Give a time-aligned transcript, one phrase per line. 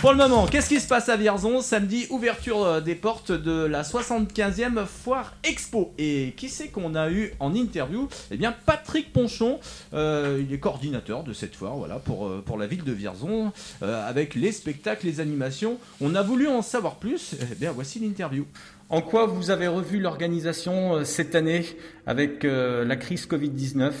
[0.00, 3.66] Pour le moment, qu'est-ce qui se passe à Vierzon Samedi, ouverture euh, des portes de
[3.66, 5.92] la 75e Foire Expo.
[5.98, 8.08] Et qui c'est qu'on a eu en interview?
[8.30, 9.60] Eh bien, Patrick Ponchon.
[9.92, 13.52] Euh, il est coordinateur de cette foire, voilà, pour, euh, pour la ville de Vierzon,
[13.82, 15.76] avec les spectacles, les animations.
[16.00, 17.34] On a voulu en savoir plus.
[17.52, 18.46] Eh bien, voici l'interview.
[18.88, 21.66] En quoi vous avez revu l'organisation cette année
[22.06, 23.92] avec la crise Covid-19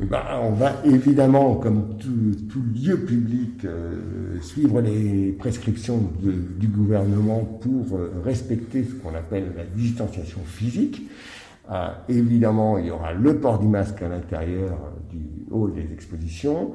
[0.00, 7.44] Ben, on va évidemment, comme tout, tout lieu public, euh, suivre les prescriptions du gouvernement
[7.44, 11.02] pour euh, respecter ce qu'on appelle la distanciation physique.
[11.70, 15.92] Euh, évidemment, il y aura le port du masque à l'intérieur euh, du hall des
[15.92, 16.72] expositions.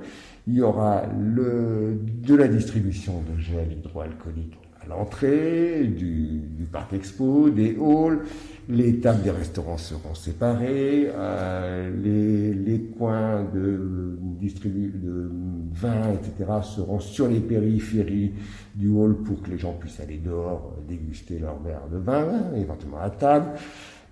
[0.47, 6.93] Il y aura le, de la distribution de gel hydroalcoolique à l'entrée du, du parc
[6.93, 8.19] expo, des halls.
[8.69, 11.09] Les tables des restaurants seront séparées.
[11.13, 11.89] euh,
[13.59, 15.29] de, distribu- de
[15.71, 16.51] vin, etc.
[16.63, 18.33] seront sur les périphéries
[18.75, 22.25] du hall pour que les gens puissent aller dehors euh, déguster leur verre de vin,
[22.55, 23.51] éventuellement à table.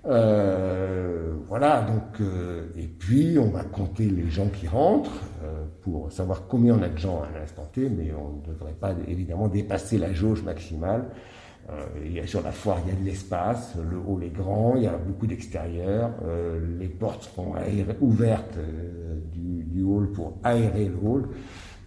[0.05, 6.11] Euh, voilà, donc, euh, et puis on va compter les gens qui rentrent euh, pour
[6.11, 9.47] savoir combien on a de gens à l'instant T, mais on ne devrait pas évidemment
[9.47, 11.05] dépasser la jauge maximale.
[11.69, 14.29] Euh, il y a, sur la foire, il y a de l'espace, le hall est
[14.29, 19.83] grand, il y a beaucoup d'extérieur, euh, les portes seront aérées- ouvertes euh, du, du
[19.83, 21.27] hall pour aérer le hall.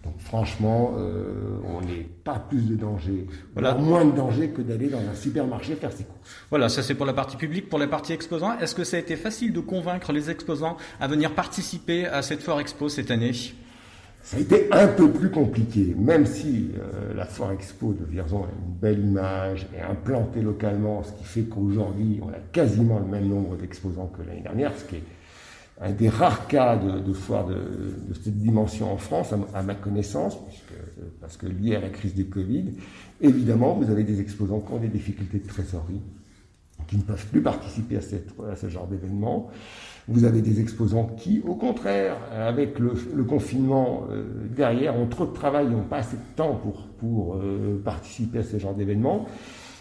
[0.03, 3.75] Donc franchement, euh, on n'est pas plus de danger, Voilà.
[3.75, 6.35] moins de danger que d'aller dans un supermarché faire ses courses.
[6.49, 7.69] Voilà, ça c'est pour la partie publique.
[7.69, 11.07] Pour la partie exposant, est-ce que ça a été facile de convaincre les exposants à
[11.07, 13.31] venir participer à cette foire expo cette année?
[14.23, 18.43] Ça a été un peu plus compliqué, même si euh, la Foire Expo de Vierzon
[18.43, 23.05] a une belle image et implantée localement, ce qui fait qu'aujourd'hui on a quasiment le
[23.05, 25.03] même nombre d'exposants que l'année dernière, ce qui est
[25.81, 29.47] un des rares cas de, de foire de, de cette dimension en France, à, ma-
[29.55, 30.73] à ma connaissance, puisque,
[31.19, 32.65] parce que lié à la crise du Covid,
[33.21, 36.01] évidemment vous avez des exposants qui ont des difficultés de trésorerie,
[36.91, 39.49] qui ne peuvent plus participer à, ce genre d'événement.
[40.09, 45.31] Vous avez des exposants qui, au contraire, avec le, confinement euh, derrière, ont trop de
[45.31, 46.59] travail, n'ont pas assez de temps
[46.99, 49.25] pour, euh, participer à ce genre d'événement.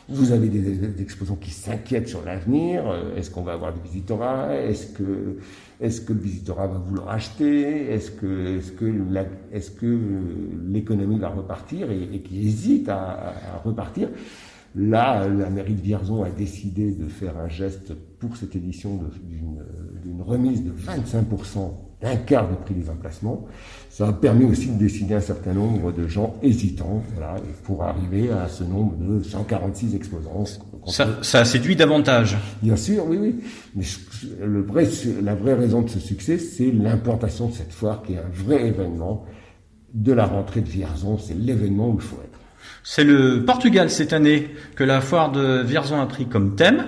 [0.08, 2.88] Vous avez des, exposants qui s'inquiètent sur l'avenir.
[2.88, 5.38] Euh, Est-ce qu'on va avoir des visitorat Est-ce que,
[5.80, 7.90] est-ce que le visitorat va vouloir acheter?
[7.92, 8.56] Est-ce que,
[9.52, 9.98] est-ce que,
[10.68, 14.10] l'économie va repartir et, qui à- à repartir?
[14.76, 19.10] Là, la mairie de Vierzon a décidé de faire un geste pour cette édition de-
[20.02, 23.46] d'une remise de 25%, d'un quart du prix des emplacements.
[23.90, 27.82] Ça a permis aussi de décider un certain nombre de gens hésitants, voilà, et pour
[27.82, 30.44] arriver à ce nombre de 146 exposants.
[30.86, 32.36] ça, ça a séduit davantage.
[32.62, 33.40] Bien sûr, oui, oui.
[33.74, 33.98] Mais ce-
[34.44, 34.86] le vrai,
[35.22, 38.68] la vraie raison de ce succès, c'est l'implantation de cette foire qui est un vrai
[38.68, 39.24] événement
[39.92, 41.18] de la rentrée de Vierzon.
[41.18, 42.29] C'est l'événement où il faut être.
[42.82, 46.86] C'est le Portugal cette année que la foire de Vierzon a pris comme thème.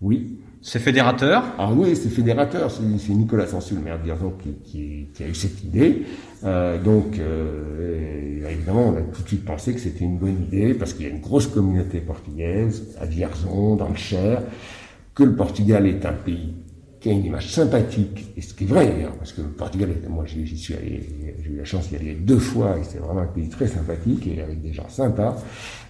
[0.00, 0.38] Oui.
[0.66, 1.44] C'est fédérateur.
[1.58, 2.70] Ah oui, c'est fédérateur.
[2.70, 6.04] C'est Nicolas Sansu, le maire de Vierzon, qui, qui- qui a eu cette idée.
[6.44, 10.72] Euh, donc, euh, évidemment, on a tout de suite pensé que c'était une bonne idée
[10.72, 14.40] parce qu'il y a une grosse communauté portugaise à Vierzon, dans le Cher,
[15.14, 16.54] que le Portugal est un pays
[17.04, 19.90] qui a une image sympathique, et ce qui est vrai d'ailleurs, parce que le Portugal,
[20.08, 21.06] moi j'y suis allé,
[21.44, 24.26] j'ai eu la chance d'y aller deux fois, et c'est vraiment un pays très sympathique
[24.26, 25.36] et avec des gens sympas.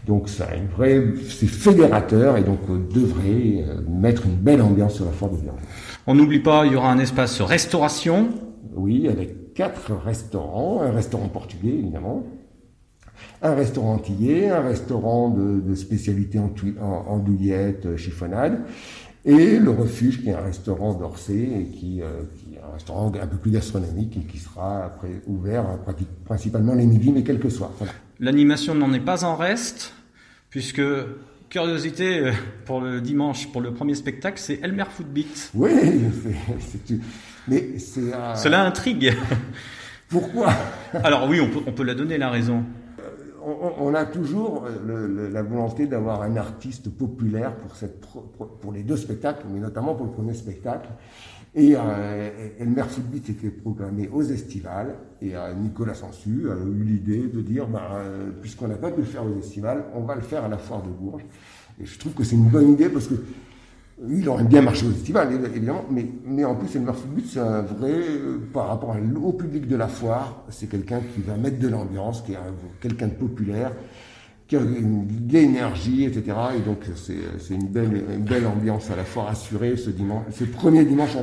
[0.08, 4.60] Donc ça a une vraie, c'est fédérateur, et donc on devrait euh, mettre une belle
[4.60, 5.60] ambiance sur la foire de Vierzon.
[6.08, 8.30] On n'oublie pas, il y aura un espace restauration.
[8.74, 12.24] Oui, avec quatre restaurants, un restaurant portugais évidemment,
[13.42, 18.60] un restaurant antillais, un restaurant de, de spécialité en, en, andouillette, euh, chiffonnade,
[19.24, 23.12] et le refuge qui est un restaurant d'Orsay et qui, euh, qui est un restaurant
[23.20, 25.92] un peu plus gastronomique et qui sera après ouvert euh,
[26.24, 27.70] principalement les midis mais quelques soirs.
[27.78, 27.92] Voilà.
[28.20, 29.94] L'animation n'en est pas en reste,
[30.50, 30.82] puisque,
[31.50, 32.32] curiosité
[32.64, 35.50] pour le dimanche, pour le premier spectacle, c'est Elmer Footbeat.
[35.54, 35.70] Oui,
[36.22, 37.00] c'est- c'est-
[37.48, 39.14] mais c'est euh, Cela intrigue.
[40.08, 40.52] pourquoi?
[41.02, 42.64] Alors oui, on peut, on peut la donner la raison.
[43.46, 47.52] On, a toujours euh, le- le- la volonté d'avoir un artiste populaire
[48.60, 50.88] pour, les deux spectacles, mais notamment pour le premier spectacle.
[51.54, 57.28] Et euh, Elmer Footbeat était programmé aux estivales, et euh, Nicolas Sansu a eu l'idée
[57.28, 60.20] de dire, bah, euh, puisqu'on n'a pas pu le faire aux estivales, on va le
[60.22, 61.24] faire à la foire de Bourges.
[61.80, 63.14] Et je trouve que c'est une bonne idée parce que
[64.08, 67.62] il aurait bien marché aux festivals, évidemment, mais, mais en plus, Elmer Footbeat, c'est un
[67.62, 71.68] vrai, euh, par rapport au public de la foire, c'est quelqu'un qui va mettre de
[71.68, 73.72] l'ambiance, qui est un- quelqu'un de populaire,
[74.46, 76.36] qui a de l'énergie, etc.
[76.56, 80.44] Et donc c'est une belle, une belle ambiance à la fois assurée ce dimanche, ce
[80.44, 81.16] premier dimanche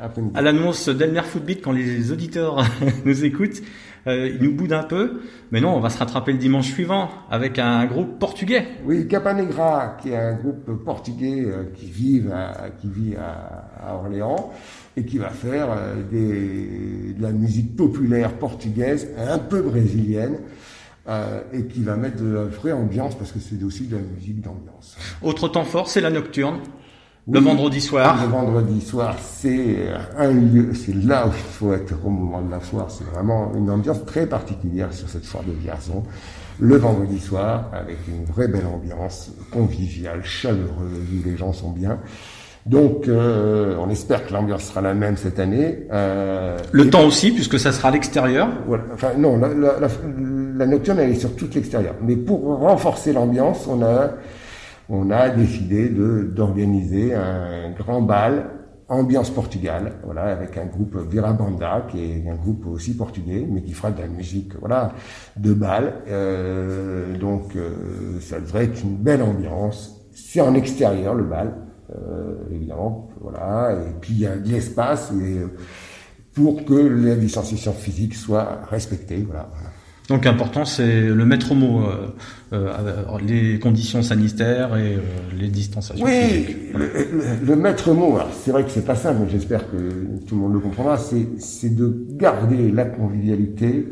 [0.00, 0.32] après-midi.
[0.34, 2.64] À l'annonce d'Elmer Footbeat, quand les auditeurs
[3.04, 3.62] nous écoutent,
[4.06, 5.20] euh, ils nous boudent un peu,
[5.52, 8.66] mais non, on va se rattraper le dimanche suivant avec un groupe portugais.
[8.84, 14.50] Oui, Capanegra, qui est un groupe portugais euh, qui vit à, qui vit à, Orléans
[14.96, 20.38] et qui va faire euh, des, de la musique populaire portugaise, un peu brésilienne.
[21.08, 24.02] Euh, et qui va mettre de la vraie ambiance parce que c'est aussi de la
[24.02, 24.96] musique d'ambiance.
[25.20, 26.60] Autre temps fort, c'est la nocturne.
[27.28, 28.22] le vendredi soir.
[28.22, 32.52] Le vendredi soir, c'est un lieu, c'est là où il faut être au moment de
[32.52, 32.88] la foire.
[32.88, 36.04] C'est vraiment une ambiance très particulière sur cette foire de Vierzon.
[36.60, 41.98] Le vendredi soir, avec une vraie belle ambiance, conviviale, chaleureuse, où les gens sont bien.
[42.64, 45.78] Donc, euh, on espère que l'ambiance sera la même cette année.
[45.90, 48.48] Euh, le temps aussi, puisque ça sera à l'extérieur.
[48.68, 48.84] Voilà.
[48.94, 49.88] Enfin, non, la, la, la,
[50.66, 51.94] nocturne, elle est sur toute l'extérieur.
[52.02, 54.12] Mais pour renforcer l'ambiance, on a,
[54.88, 58.50] on a décidé d'organiser un grand bal
[58.92, 63.72] ambiance Portugal, voilà, avec un groupe Virabanda, qui est un groupe aussi portugais, mais qui
[63.72, 64.92] fera de la musique, voilà,
[65.36, 66.02] de bal.
[66.08, 69.98] Euh, donc, euh, ça devrait être une belle ambiance.
[70.12, 71.54] C'est en extérieur le bal.
[71.94, 75.12] Euh, évidemment, voilà, et puis il y a de l'espace
[76.34, 79.48] pour que la distanciation physique soit respectée, voilà.
[80.08, 82.12] Donc important, c'est le maître mot, euh,
[82.52, 84.98] euh, les conditions sanitaires et
[85.38, 86.04] les distanciations.
[86.04, 86.56] Oui,
[87.44, 89.76] le, maître mot, c'est vrai que c'est pas simple, mais j'espère que
[90.26, 93.86] tout le monde le comprendra, c'est de garder la convivialité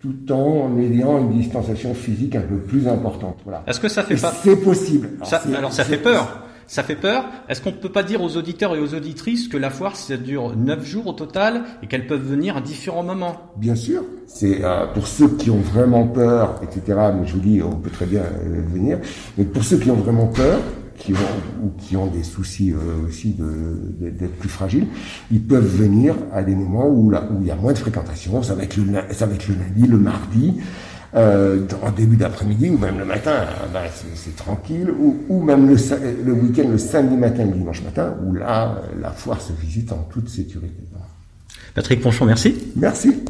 [0.00, 3.38] tout en ayant une distanciation physique un peu plus importante.
[3.44, 3.62] Voilà.
[3.66, 5.10] Est-ce que ça fait pas C'est possible.
[5.56, 6.42] alors ça fait peur.
[6.72, 7.26] Ça fait peur.
[7.50, 10.16] Est-ce qu'on ne peut pas dire aux auditeurs et aux auditrices que la foire, ça
[10.16, 13.52] dure 9 jours au total et qu'elles peuvent venir à différents moments?
[13.58, 14.02] Bien sûr.
[14.26, 16.98] C'est euh, pour ceux qui ont vraiment peur, etc.
[17.14, 18.96] Mais je vous dis, on peut très bien euh, venir.
[19.36, 20.60] Mais pour ceux qui ont vraiment peur,
[20.96, 23.36] qui ont ou qui ont des soucis euh, aussi
[24.00, 24.86] d'être plus fragiles,
[25.30, 28.42] ils peuvent venir à des moments où là où il y a moins de fréquentation.
[28.42, 30.54] Ça va être le ça va être le lundi, le mardi
[31.14, 33.82] euh, en début d'après-midi ou même le matin, hein, ben,
[34.14, 35.76] c'est tranquille, ou, ou même le,
[36.24, 40.06] le week-end, le samedi matin, le dimanche matin, où là, la foire se visite en
[40.10, 40.82] toute sécurité.
[41.74, 42.72] Patrick Ponchon, merci.
[42.76, 43.24] Merci.